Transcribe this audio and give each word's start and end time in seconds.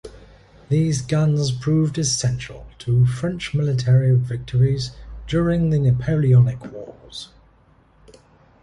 These 0.69 1.03
guns 1.03 1.51
proved 1.51 1.99
essential 1.99 2.65
to 2.79 3.05
French 3.05 3.53
military 3.53 4.15
victories 4.17 4.95
during 5.27 5.69
the 5.69 5.77
Napoleonic 5.77 6.71
wars. 6.73 7.29